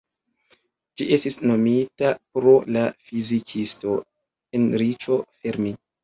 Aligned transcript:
Ĝi 0.99 1.05
estis 1.17 1.35
nomita 1.49 2.09
pro 2.37 2.53
la 2.77 2.85
fizikisto, 3.09 3.93
Enrico 4.61 5.19
Fermi. 5.35 5.75